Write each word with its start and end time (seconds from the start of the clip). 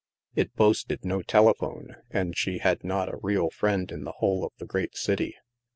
It 0.33 0.55
boasted 0.55 1.05
no 1.05 1.21
telephone, 1.21 1.95
and 2.09 2.35
she 2.35 2.57
had 2.57 2.83
not 2.83 3.07
a 3.07 3.17
real 3.21 3.51
friend 3.51 3.91
in 3.91 4.03
the 4.03 4.13
whole 4.13 4.43
of 4.43 4.51
the 4.57 4.65
great 4.65 4.97
city. 4.97 5.35